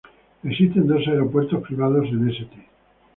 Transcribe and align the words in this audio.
Existen 0.43 0.87
dos 0.87 1.07
aeropuertos 1.07 1.61
privados 1.61 2.07
en 2.09 2.27
St. 2.29 2.67